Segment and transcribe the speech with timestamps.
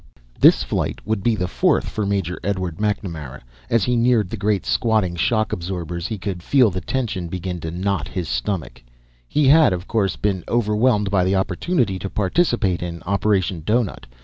[0.39, 4.65] This flight would be the fourth for Major Edward MacNamara; as he neared the great,
[4.65, 8.81] squatting shock absorbers he could feel the tension begin to knot his stomach.
[9.27, 14.07] He had, of course, been overwhelmed by the opportunity to participate in Operation Doughnut.